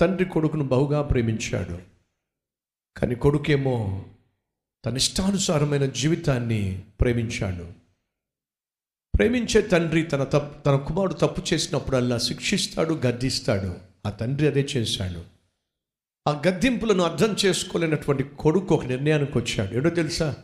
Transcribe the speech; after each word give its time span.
తండ్రి 0.00 0.24
కొడుకును 0.24 0.64
బహుగా 0.64 1.02
ప్రేమించాడు. 1.02 1.78
కానీ 2.96 3.14
కొడుకేమో 3.14 4.04
తన 4.84 4.96
ఇష్టానుసారమైన 4.96 5.86
జీవితాన్ని 5.86 6.82
ప్రేమించాడు. 7.00 7.72
ప్రేమించే 9.16 9.62
తండ్రి 9.62 10.02
తన 10.02 10.24
తప్పు 10.24 10.62
తన 10.62 10.76
కుమారుడు 10.76 11.14
తప్పు 11.14 11.54
చేసినప్పుడల్లా 11.54 12.18
శిక్షిస్తాడు 12.18 12.94
గద్దిస్తాడు. 12.94 13.76
ఆ 14.06 14.10
తండ్రి 14.10 14.46
అదే 14.46 14.68
చేశాడు. 14.76 15.24
ఆ 16.28 16.42
గద్దింపులను 16.46 17.02
అర్థం 17.02 17.36
చేసుకోలేనటువంటి 17.46 18.22
కొడుకు 18.22 18.74
ఒక 18.74 18.86
నిర్ణయానికి 18.86 19.38
వచ్చాడు. 19.38 19.74
ఏడో 19.74 19.90
తెలుసా? 19.90 20.36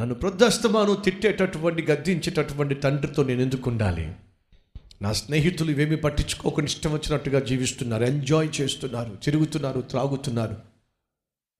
నన్ను 0.00 0.14
ప్రొద్దస్తమాను 0.14 0.94
తిట్టేటటువంటి 0.94 1.82
గద్దించేటటువంటి 1.82 2.74
తండ్రితో 2.74 3.22
నేను 3.22 3.40
ఎందుకు 3.40 3.70
ఉండాలి? 3.70 4.14
నా 5.04 5.12
స్నేహితులు 5.12 5.70
ఇవేమి 5.70 5.96
పట్టించుకోకుండా 5.96 6.66
ఇష్టం 6.66 6.92
వచ్చినట్టుగా 6.92 7.40
జీవిస్తున్నారు. 7.40 8.04
ఎంజాయ్ 8.04 8.60
చేస్తున్నారు. 8.60 9.16
తిరుగుతున్నారు 9.16 9.80
త్రాగుతున్నారు. 9.80 10.56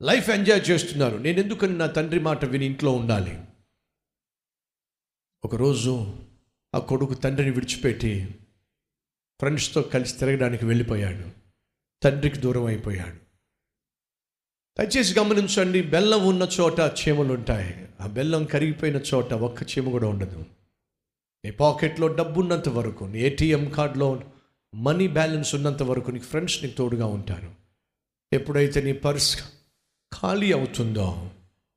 లైఫ్ 0.03 0.31
ఎంజాయ్ 0.31 0.71
చేస్తున్నారు. 0.71 1.17
నేను 1.17 1.41
ఎందుకని 1.41 1.79
నా 1.79 1.87
తండ్రి 1.87 2.21
మాట 2.21 2.45
విని 2.45 2.67
ఇంట్లో 2.67 2.93
ఉండాలి? 2.93 3.41
ఒకరోజు 5.45 6.15
ఆ 6.75 6.79
కొడుకు 6.79 7.15
తండ్రిని 7.15 7.51
విడిచిపెట్టి 7.51 8.25
ఫ్రెండ్స్తో 9.41 9.83
కలిసి 9.83 10.19
తిరగడానికి 10.19 10.65
వెళ్ళిపోయాడు. 10.65 11.25
తండ్రికి 12.03 12.39
దూరం 12.39 12.65
అయిపోయాడు. 12.65 13.25
దయచేసి 14.79 15.21
గమనించండి 15.21 15.83
బెల్లం 15.83 16.27
ఉన్న 16.27 16.49
చోట 16.61 16.81
చీమలు 16.81 17.33
ఉంటాయి 17.33 17.89
ఆ 18.01 18.07
బెల్లం 18.07 18.45
కరిగిపోయిన 18.45 18.97
చోట 19.15 19.33
ఒక్క 19.35 19.63
చీమ 19.63 19.91
కూడా 19.91 20.09
ఉండదు. 20.09 20.45
నీ 21.45 21.51
పాకెట్లో 21.51 22.09
డబ్బు 22.09 22.41
ఉన్నంత 22.41 22.69
వరకు 22.69 23.05
నీ 23.05 23.21
ఏటీఎం 23.21 23.71
కార్డులో 23.71 24.23
మనీ 24.75 25.09
బ్యాలెన్స్ 25.09 25.55
ఉన్నంత 25.55 25.83
వరకు 25.83 26.11
నీకు 26.11 26.25
ఫ్రెండ్స్ 26.25 26.65
నీకు 26.65 26.77
తోడుగా 26.77 27.07
ఉంటారు. 27.07 27.51
ఎప్పుడైతే 28.33 28.83
నీ 28.83 28.93
పర్స్ 28.93 29.43
ఖాళీ 30.15 30.53
అవుతుందో 30.53 31.31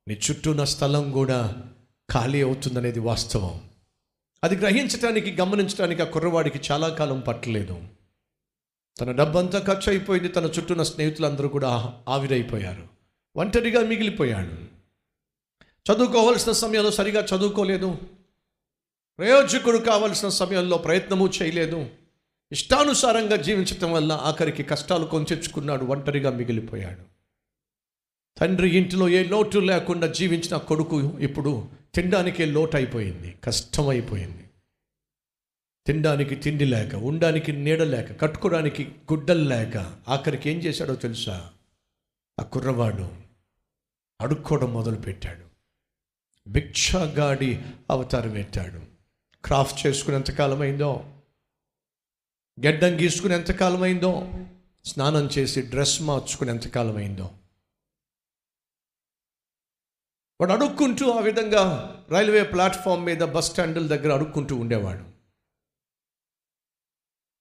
నీ 0.08 0.18
చుట్టూ 0.30 0.50
ఉన్న 0.50 0.64
స్థలం 0.64 1.12
కూడా 1.12 1.54
ఖాళీ 2.10 2.42
అవుతుందనేది 2.42 3.00
వాస్తవం. 3.00 3.60
అది 4.44 4.56
గ్రహించడానికి 4.56 5.32
గమనించడానికి 5.32 6.02
ఆ 6.02 6.04
కుర్రవాడికి 6.04 6.60
చాలా 6.72 6.88
కాలం 6.88 7.20
పట్టలేదు. 7.20 7.82
తన 9.00 9.12
డబ్బంతా 9.12 9.58
ఖర్చు 9.58 9.90
అయిపోయింది 9.90 10.28
తన 10.28 10.44
చుట్టూ 10.44 10.74
ఉన్న 10.74 10.82
స్నేహితులందరూ 10.82 11.48
కూడా 11.48 11.94
ఆవిరైపోయారు. 12.08 12.88
ఒంటరిగా 13.36 13.80
మిగిలిపోయాడు. 13.80 14.78
చదువుకోవాల్సిన 15.92 16.52
సమయంలో 16.52 16.90
సరిగా 16.90 17.26
చదువుకోలేదు. 17.36 17.98
ప్రయోజకుడు 19.18 19.78
కావలసిన 19.78 20.28
సమయంలో 20.28 20.78
ప్రయత్నము 20.78 21.30
చేయలేదు. 21.42 21.90
ఇష్టానుసారంగా 22.52 23.36
జీవించటం 23.36 23.92
వల్ల 23.92 24.12
ఆఖరికి 24.12 24.62
కష్టాలు 24.62 25.06
కొంచెచ్చుకున్నాడు 25.06 25.84
ఒంటరిగా 25.84 26.30
మిగిలిపోయాడు. 26.30 27.02
తండ్రి 28.38 28.76
ఇంటిలో 28.76 29.08
ఏ 29.08 29.24
లోటు 29.24 29.58
లేకుండా 29.58 30.06
జీవించిన 30.06 30.56
కొడుకు 30.56 31.18
ఇప్పుడు 31.18 31.68
తినడానికే 31.94 32.44
లోటు 32.44 32.76
అయిపోయింది 32.76 33.34
కష్టమైపోయింది. 33.44 34.44
తినడానికి 35.86 36.34
తిండి 36.34 36.64
లేక 36.64 36.94
ఉండడానికి 36.94 37.52
నీడ 37.52 37.82
లేక 37.82 38.20
కట్టుకోవడానికి 38.20 38.84
గుడ్డలు 38.84 39.48
లేక 39.48 39.96
ఆఖరికి 40.08 40.50
ఏం 40.50 40.58
చేశాడో 40.58 40.94
తెలుసా? 40.94 41.50
ఆ 42.40 42.42
కుర్రవాడు 42.42 43.10
అడుక్కోవడం 44.20 44.74
మొదలుపెట్టాడు. 44.74 45.44
భిక్షాగాడి 46.50 47.60
అవతారం 47.90 48.36
ఎత్తాడు. 48.36 48.97
క్రాఫ్ట్ 49.44 49.86
చేసుకుని 49.86 50.16
ఎంతకాలం 50.16 50.62
గెడ్డం 52.60 53.00
గీసుకుని 53.00 53.34
ఎంతకాలం 53.34 53.84
స్నానం 54.84 55.28
చేసి 55.38 55.62
డ్రెస్ 55.62 56.02
మార్చుకుని 56.02 56.50
ఎంతకాలం 56.50 56.98
వాడు 60.40 60.52
అడుక్కుంటూ 60.52 61.10
ఆ 61.10 61.20
విధంగా 61.20 61.94
రైల్వే 62.10 62.42
ప్లాట్ఫామ్ 62.42 63.04
మీద 63.04 63.18
బస్ 63.18 63.50
స్టాండ్ల 63.50 63.86
దగ్గర 63.86 64.14
అడుక్కుంటూ 64.14 64.56
ఉండేవాడు. 64.56 65.04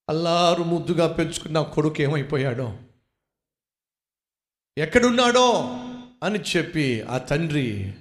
అల్లారు 0.09 0.63
ముద్దుగా 0.63 1.13
పెంచుకున్న 1.13 1.61
కొడుకు 1.61 2.01
ఏమైపోయాడో? 2.01 2.79
ఎక్కడున్నాడో? 4.77 5.51
అని 6.23 6.39
చెప్పి 6.39 7.01
ఆ 7.01 7.17
తండ్రి 7.17 7.95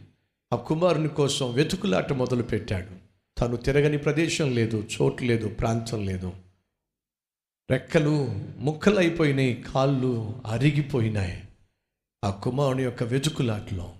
ఆ 0.52 0.56
కుమారుని 0.56 1.08
కోసం 1.08 1.52
వెతుకులాట 1.52 2.12
మొదలు 2.12 2.42
పెట్టాడు 2.42 3.05
తను 3.38 3.56
తిరగని 3.56 3.98
ప్రదేశం 3.98 4.54
లేదు 4.54 4.88
చోటు 4.94 5.24
లేదు 5.24 5.48
ప్రాంతం 5.48 6.06
లేదు. 6.06 6.32
రెక్కలు 7.70 8.26
ముక్కలైపోయినాయి 8.58 9.62
కాళ్ళు 9.62 10.42
అరిగిపోయినాయి. 10.46 11.48
ఆ 12.24 12.30
కుమారుని 12.30 12.82
యొక్క 12.82 13.02
వెతుకులాట్లో 13.02 13.94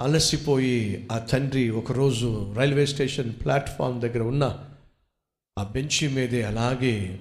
అలసిపోయి 0.00 1.08
ఆ 1.12 1.18
తండ్రి 1.18 1.70
ఒకరోజు 1.70 2.54
రైల్వే 2.56 2.86
స్టేషన్ 2.86 3.34
ప్లాట్ఫామ్ 3.44 4.00
దగ్గర 4.00 4.20
ఉన్న 4.20 4.70
ఆ 5.58 5.64
బెంచి 5.64 6.08
మీదే 6.08 6.42
అలాగే 6.42 7.20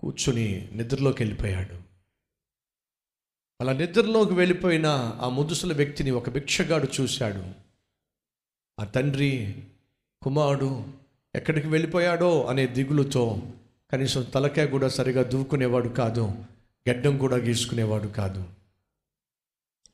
కూర్చుని 0.00 0.70
నిద్రలోకి 0.72 1.22
వెళ్ళిపోయాడు. 1.22 1.82
అలా 3.60 3.72
నిద్రలోకి 3.72 4.34
వెళ్ళిపోయిన 4.34 4.86
ఆ 5.22 5.28
ముదుసుల 5.28 5.72
వ్యక్తిని 5.72 6.10
ఒక 6.10 6.30
భిక్షగాడు 6.30 6.88
చూశాడు. 7.00 7.71
ఆ 8.80 8.84
తండ్రి 8.84 9.62
కుమారుడు 10.22 10.84
ఎక్కడికి 11.34 11.68
వెళ్ళిపోయాడో? 11.68 12.44
అనే 12.44 12.66
దిగులుతో 12.66 13.42
కనీసం 13.92 14.22
తలకాయ 14.22 14.66
కూడా 14.66 14.88
సరిగా 14.88 15.22
దూకునేవాడు 15.22 15.88
కాదు 15.88 16.44
గడ్డం 16.90 17.18
కూడా 17.18 17.36
గీసుకునేవాడు 17.36 18.08
కాదు. 18.08 18.48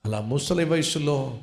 అలా 0.05 0.21
ముసలి 0.21 0.65
వయసులో 0.65 1.43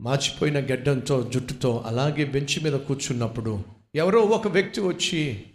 మార్చిపోయిన 0.00 0.58
గడ్డంతో 0.60 1.30
జుట్టుతో 1.30 1.80
అలాగే 1.80 2.24
బెంచ్ 2.24 2.64
మీద 2.64 2.72
కూర్చున్నప్పుడు 2.72 3.64
ఎవరో 3.94 4.20
ఒక 4.20 4.48
వ్యక్తి 4.48 4.80
వచ్చి 4.80 5.46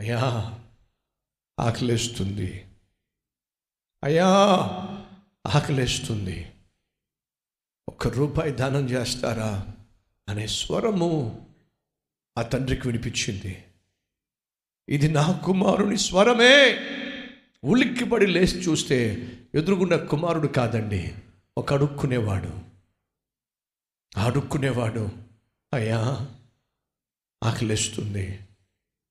అయ్యా 0.00 0.54
ఆకలేస్తుంది. 1.60 2.64
అయ్యా 4.04 4.26
ఆకలేస్తుంది. 5.46 6.52
ఒక్క 7.88 8.08
రూపాయి 8.08 8.52
దానం 8.52 8.90
చేస్తారా? 8.90 9.66
అనే 10.28 10.46
స్వరము 10.46 11.46
ఆ 12.38 12.42
తండ్రికి 12.42 12.88
వినిపించింది. 12.88 13.64
ఇది 14.88 15.08
నా 15.08 15.32
కుమారుని 15.44 15.98
స్వరమే. 15.98 16.80
ఉలిక్కిపడి 17.64 18.26
లేచి 18.26 18.60
చూస్తే 18.60 19.28
ఎదురుగున్న 19.54 19.96
కుమారుడు 19.96 20.46
కాదండి 20.46 21.14
ఒక 21.58 21.72
అడుక్కునేవాడు. 21.72 22.60
ఆ 24.18 24.24
అడుక్కునేవాడు 24.24 25.08
అయ్యా 25.74 26.28
ఆకలిస్తుంది. 27.44 28.38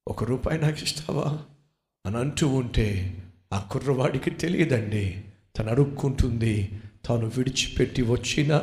ఒక 0.07 0.23
రూపాయి 0.23 0.61
నాకు 0.61 0.83
ఇస్తావా? 0.83 1.45
అని 2.05 2.17
అంటూ 2.17 2.47
ఉంటే 2.47 3.17
ఆ 3.53 3.69
కుర్రవాడికి 3.71 4.31
తెలియదండి. 4.31 5.23
తను 5.57 5.69
అడుక్కుంటుంది 5.69 6.81
తాను 7.05 7.25
విడిచిపెట్టి 7.25 8.01
వచ్చిన 8.01 8.57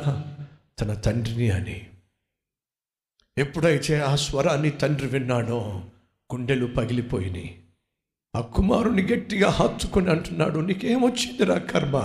తన 0.79 0.93
తండ్రిని 0.93 1.51
అని. 1.51 1.90
ఎప్పుడైతే 3.37 3.99
ఆ 3.99 4.15
స్వరాన్ని 4.15 4.69
తండ్రి 4.69 5.07
విన్నాడో 5.07 5.81
గుండెలు 6.33 6.65
పగిలిపోయినాయి. 6.65 7.59
ఆ 8.35 8.41
కుమారుని 8.41 9.01
గట్టిగా 9.01 9.49
హత్తుకొని 9.49 10.09
అంటున్నాడు 10.09 10.59
నీకేమొచ్చిందిరా 10.59 11.57
కర్మ? 11.57 11.97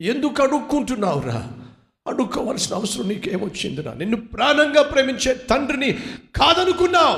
ఎందుకు 0.00 0.42
అడుక్కుంటున్నావురా? 0.42 1.52
అడుక్కోవలసిన 2.06 2.74
అవసరం 2.74 3.08
నీకేమొచ్చిందిరా? 3.08 3.94
నిన్ను 3.94 4.16
ప్రాణంగా 4.16 4.82
ప్రేమించే 4.82 5.34
తండ్రిని 5.34 5.92
కాదనుకున్నావు. 6.36 7.16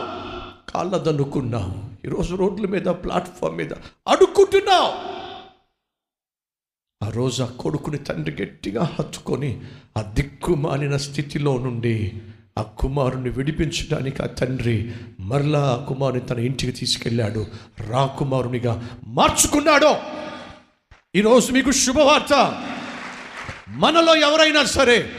కాళ్ళదనుకున్నావు 0.73 2.07
ఈరోజు 2.07 2.35
రోడ్ల 2.35 2.67
మీద 2.67 2.85
ప్లాట్ఫామ్ 2.85 3.57
మీద 3.57 3.73
అడుక్కుంటున్నావు. 4.09 5.17
ఆ 7.05 7.09
రోజు 7.09 7.43
ఆ 7.43 7.47
కొడుకుని 7.47 7.99
తండ్రి 7.99 8.43
గట్టిగా 8.43 8.83
హత్తుకొని 8.83 9.65
ఆ 9.97 10.03
దిక్కుమాలిన 10.03 10.97
స్థితిలో 10.97 11.59
నుండి 11.59 12.23
ఆ 12.59 12.63
కుమారుని 12.63 13.31
విడిపించడానికి 13.31 14.23
ఆ 14.23 14.27
తండ్రి 14.27 14.93
మరలా 15.21 15.61
ఆ 15.61 15.85
కుమారుని 15.85 16.21
తన 16.21 16.39
ఇంటికి 16.39 16.73
తీసుకెళ్ళాడు. 16.73 17.47
రాకుమారునిగా 17.81 18.89
మార్చుకున్నాడు. 19.07 19.95
ఈరోజు 21.15 21.53
మీకు 21.53 21.71
శుభవార్త. 21.71 22.63
మనలో 23.69 24.17
ఎవరైనా 24.17 24.65
సరే 24.65 25.11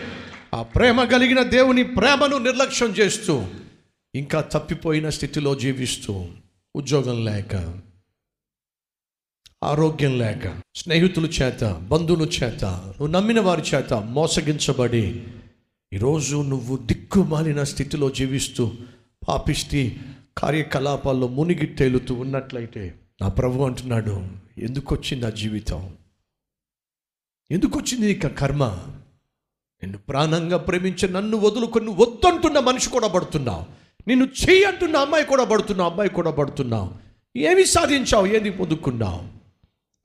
ఆ 0.53 0.61
ప్రేమ 0.61 1.03
కలిగిన 1.03 1.43
దేవుని 1.43 1.83
ప్రేమను 1.83 2.37
నిర్లక్ష్యం 2.37 2.89
చేస్తూ 2.89 3.45
ఇంకా 4.15 4.41
తప్పిపోయిన 4.41 5.09
స్థితిలో 5.09 5.55
జీవిస్తూ 5.55 6.25
ఉద్యోగం 6.75 7.25
లేక 7.25 7.79
ఆరోగ్యం 9.63 10.17
లేక 10.17 10.61
స్నేహితుల 10.75 11.25
చేత 11.25 11.63
బంధువుల 11.63 12.27
చేత 12.43 12.65
నువ్వు 12.65 13.07
నమ్మిన 13.07 13.39
వారి 13.39 13.61
చేత 13.61 13.93
మోసగించబడి 13.93 15.23
ఈరోజు 15.93 16.41
నువ్వు 16.41 16.77
దిక్కుమాలిన 16.77 17.63
స్థితిలో 17.63 18.09
జీవిస్తూ 18.09 18.71
పాపిష్టి 19.27 19.99
కార్యకలాపాల్లో 20.37 21.27
మునిగి 21.27 21.65
తేలుతూ 21.65 22.13
ఉన్నట్లయితే 22.13 22.93
నా 23.21 23.27
ప్రభు 23.27 23.63
అంటున్నాడు 23.63 24.27
ఎందుకు 24.57 24.95
వచ్చింది 24.95 25.23
నా 25.23 25.29
జీవితం? 25.29 25.97
ఎందుకు 27.51 27.79
వచ్చింది 27.79 28.11
ఇక 28.11 28.27
కర్మ? 28.27 28.63
నిన్ను 29.83 29.97
ప్రాణంగా 29.97 30.57
ప్రేమించి 30.57 31.09
నన్ను 31.09 31.37
వదులుకొని 31.37 31.87
వద్దంటున్న 31.87 32.59
మనిషి 32.59 32.89
కూడా 32.89 33.07
పడుతున్నావు. 33.07 33.65
నిన్ను 34.07 34.25
చెయ్యి 34.25 34.63
అంటున్న 34.63 34.97
అమ్మాయి 34.97 35.25
కూడా 35.25 35.43
పడుతున్నావు 35.43 35.89
అబ్బాయి 35.89 36.09
కూడా 36.09 36.31
పడుతున్నావు. 36.31 36.91
ఏమి 37.37 37.65
సాధించావు? 37.65 38.25
ఏది 38.25 38.49
పొందుకున్నావు? 38.49 39.27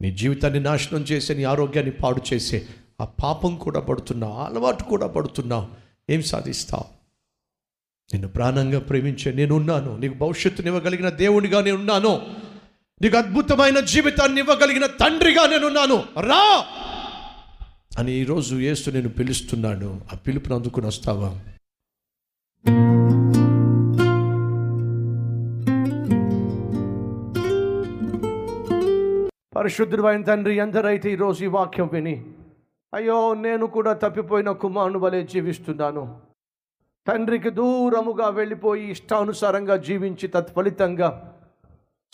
నీ 0.03 0.11
జీవితాన్ని 0.15 0.61
నాశనం 0.61 1.03
చేసే 1.03 1.35
నీ 1.35 1.45
ఆరోగ్యాన్ని 1.45 1.93
పాడు 1.93 2.35
చేసే 2.35 2.67
ఆ 3.01 3.05
పాపం 3.23 3.57
కూడా 3.57 3.81
పడుతున్నావు 3.81 4.33
ఆ 4.33 4.47
అలవాటు 4.47 4.83
కూడా 4.83 5.07
పడుతున్నావు 5.07 5.67
ఏం 6.11 6.23
సాధిస్తావు? 6.23 6.85
నిన్ను 8.11 8.29
ప్రాణంగా 8.29 8.79
ప్రేమించే 8.81 9.33
నేను 9.33 9.55
ఉన్నాను. 9.55 9.99
నీకు 9.99 10.15
భవిష్యత్తుని 10.15 10.69
ఇవ్వగలిగిన 10.69 11.09
దేవుడిగా 11.09 11.61
నేను 11.61 11.77
ఉన్నాను. 11.77 12.13
నీకు 13.01 13.17
అద్భుతమైన 13.17 13.81
జీవితాన్ని 13.81 14.41
ఇవ్వగలిగిన 14.41 14.87
తండ్రిగా 14.87 15.47
నేనున్నాను 15.47 16.05
రా! 16.19 16.45
అని 17.99 18.13
ఈరోజు 18.13 18.55
యేసు 18.57 18.91
నేను 18.91 19.09
పిలుస్తున్నాను 19.09 20.01
ఆ 20.13 20.17
పిలుపుని 20.27 20.55
అందుకుని 20.55 20.87
వస్తావా? 20.87 21.31
పరిశుద్ధుడు 29.57 30.07
అయిన 30.07 30.23
తండ్రి 30.23 30.57
ఎందరైతే 30.57 31.13
ఈరోజు 31.13 31.45
ఈ 31.45 31.47
వాక్యం 31.47 31.87
విని 31.87 32.15
అయ్యో 32.95 33.35
నేను 33.35 33.67
కూడా 33.67 33.93
తప్పిపోయిన 33.93 34.51
కుమారుని 34.51 34.99
వలె 34.99 35.23
జీవిస్తున్నాను. 35.23 36.21
తండ్రికి 37.07 37.51
దూరముగా 37.51 38.29
వెళ్ళిపోయి 38.29 38.91
ఇష్టానుసారంగా 38.91 39.77
జీవించి 39.77 40.29
తత్ఫలితంగా 40.29 41.39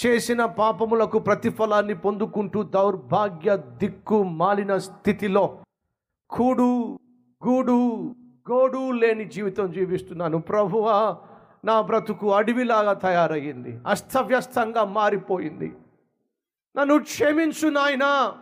చేసిన 0.07 0.45
పాపములకు 0.45 1.19
ప్రతిఫలాన్ని 1.19 1.95
పొందుకుంటూ 1.95 2.63
దౌర్భాగ్య 2.63 3.57
దిక్కు 3.57 4.23
మాలిన 4.23 4.77
స్థితిలో 4.77 5.59
కూడు 6.31 6.99
గూడు 7.47 8.15
గోడు 8.51 8.91
లేని 8.91 9.25
జీవితం 9.25 9.73
జీవిస్తున్నాను. 9.73 10.39
ప్రభువా 10.39 11.17
నా 11.65 11.81
బ్రతుకు 11.81 12.33
అడవిలాగా 12.35 12.93
తయారయ్యింది. 12.93 13.81
అస్తవ్యస్తంగా 13.87 14.85
మారిపోయింది. 14.85 15.77
నన్ను 16.77 16.99
క్షమించు 16.99 17.69
నాయనా. 17.69 18.35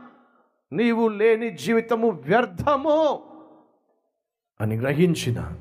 నీవు 0.73 1.09
లేని 1.09 1.51
జీవితము 1.51 2.09
వ్యర్థము 2.11 3.23
అని 4.61 4.77
గ్రహించిన 4.77 5.53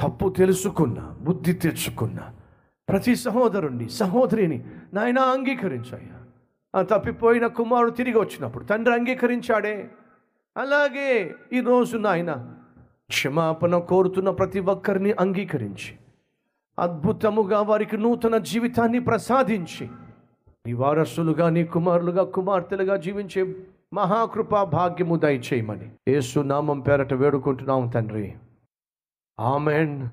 తప్పు 0.00 0.28
తెలుసుకున్న 0.28 1.16
బుద్ధి 1.20 1.52
తెచ్చుకున్న 1.52 2.20
ప్రతి 2.88 3.16
సహోదరుణ్ణి 3.16 3.88
సహోదరిని 3.88 4.64
నాయన 4.94 5.18
అంగీకరించాయా? 5.18 6.16
ఆ 6.74 6.82
తప్పిపోయిన 6.82 7.46
కుమారుడు 7.46 7.90
తిరిగి 7.90 8.18
వచ్చినప్పుడు 8.18 8.64
తండ్రి 8.64 8.94
అంగీకరించాడే? 8.94 9.90
అలాగే 10.56 11.34
ఈరోజు 11.52 11.96
నాయన 11.96 12.56
క్షమాపణ 13.08 13.78
కోరుతున్న 13.78 14.30
ప్రతి 14.30 14.60
ఒక్కరిని 14.60 15.12
అంగీకరించి 15.12 15.98
అద్భుతముగా 16.78 17.60
వారికి 17.60 17.96
నూతన 17.96 18.38
జీవితాన్ని 18.38 19.00
ప్రసాదించి 19.00 19.88
నీ 20.66 20.72
వారసులుగా 20.72 21.50
నీ 21.50 21.64
కుమారులుగా 21.64 22.24
కుమార్తెలుగా 22.24 22.96
జీవించే 22.96 23.42
మహాకృపా 23.96 24.64
భాగ్యము 24.64 25.16
దయచేయమని. 25.16 25.90
ఏసునామం 26.08 26.80
పేరట 26.80 27.14
వేడుకుంటున్నాం 27.14 27.88
తండ్రి. 27.88 28.34
ఆమెన్. 29.40 30.08